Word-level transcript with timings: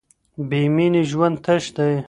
بې 0.49 0.61
مینې 0.75 1.03
ژوند 1.09 1.37
تش 1.45 1.63
دی. 1.75 1.93